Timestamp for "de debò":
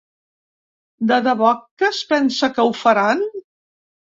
1.11-1.51